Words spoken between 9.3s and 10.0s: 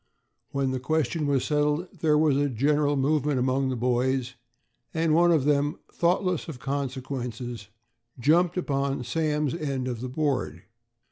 end